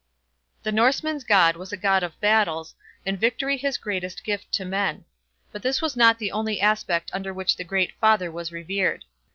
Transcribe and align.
The 0.63 0.71
Norseman's 0.71 1.23
god 1.23 1.55
was 1.55 1.71
a 1.71 1.77
god 1.77 2.01
of 2.01 2.19
battles, 2.19 2.73
and 3.05 3.19
victory 3.19 3.55
his 3.55 3.77
greatest 3.77 4.23
gift 4.23 4.51
to 4.53 4.65
men; 4.65 5.05
but 5.51 5.61
this 5.61 5.79
was 5.79 5.95
not 5.95 6.17
the 6.17 6.31
only 6.31 6.59
aspect 6.59 7.11
under 7.13 7.31
which 7.31 7.55
the 7.55 7.63
Great 7.63 7.91
Father 7.99 8.31
was 8.31 8.51
revered. 8.51 9.05